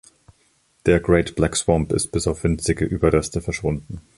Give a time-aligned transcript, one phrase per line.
[0.87, 4.01] Der Great Black Swamp ist bis auf winzige Überreste verschwunden.